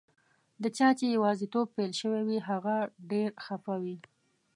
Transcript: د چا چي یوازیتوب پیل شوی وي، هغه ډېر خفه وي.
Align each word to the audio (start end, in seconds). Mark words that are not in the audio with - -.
د 0.61 0.63
چا 0.77 0.89
چي 0.97 1.05
یوازیتوب 1.17 1.67
پیل 1.75 1.91
شوی 2.01 2.21
وي، 2.27 2.37
هغه 2.49 2.75
ډېر 3.11 3.29
خفه 3.45 3.75
وي. 3.83 3.97